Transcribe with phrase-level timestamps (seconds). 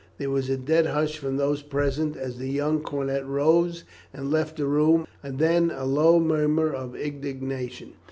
[0.17, 4.57] There was a dead hush from those present as the young cornet rose and left
[4.57, 7.93] the room, and then a low murmur of indignation.